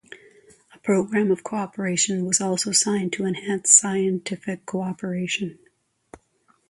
[0.73, 5.59] A Program of Cooperation was also signed to enhance scientific cooperation.